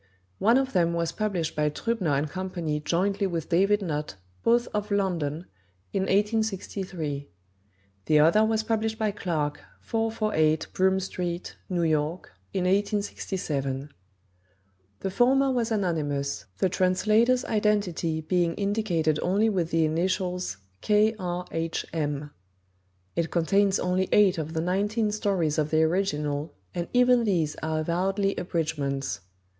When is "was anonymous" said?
15.51-16.45